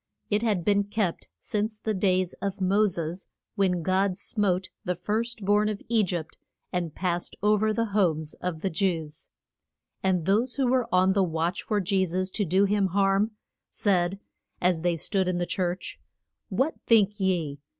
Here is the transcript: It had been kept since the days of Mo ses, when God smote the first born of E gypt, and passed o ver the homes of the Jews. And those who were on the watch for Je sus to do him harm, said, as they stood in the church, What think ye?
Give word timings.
It 0.31 0.41
had 0.41 0.65
been 0.65 0.85
kept 0.85 1.27
since 1.39 1.77
the 1.77 1.93
days 1.93 2.33
of 2.41 2.59
Mo 2.59 2.87
ses, 2.87 3.27
when 3.53 3.83
God 3.83 4.17
smote 4.17 4.71
the 4.83 4.95
first 4.95 5.45
born 5.45 5.69
of 5.69 5.79
E 5.89 6.01
gypt, 6.03 6.39
and 6.73 6.95
passed 6.95 7.35
o 7.43 7.55
ver 7.55 7.71
the 7.71 7.85
homes 7.93 8.33
of 8.41 8.61
the 8.61 8.71
Jews. 8.71 9.27
And 10.01 10.25
those 10.25 10.55
who 10.55 10.65
were 10.65 10.89
on 10.91 11.13
the 11.13 11.21
watch 11.23 11.61
for 11.61 11.79
Je 11.79 12.03
sus 12.03 12.31
to 12.31 12.45
do 12.45 12.65
him 12.65 12.87
harm, 12.87 13.33
said, 13.69 14.19
as 14.59 14.81
they 14.81 14.95
stood 14.95 15.27
in 15.27 15.37
the 15.37 15.45
church, 15.45 15.99
What 16.49 16.73
think 16.87 17.19
ye? 17.19 17.59